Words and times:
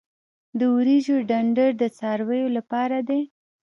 د 0.59 0.61
وریجو 0.75 1.17
ډنډر 1.29 1.69
د 1.81 1.83
څارویو 1.97 2.47
لپاره 2.57 2.97
دی. 3.09 3.21